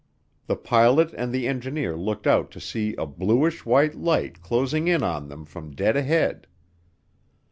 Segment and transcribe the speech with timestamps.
[0.47, 5.03] The pilot and the engineer looked out to see a bluish white light closing in
[5.03, 6.47] on them from dead ahead.